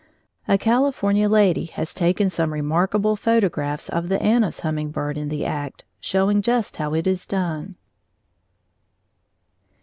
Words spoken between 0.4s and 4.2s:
A California lady has taken some remarkable photographs of the